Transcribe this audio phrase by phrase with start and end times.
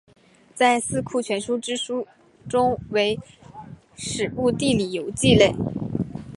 [0.55, 1.73] 在四库全书之
[2.47, 3.19] 中为
[3.95, 5.53] 史部地理游记类。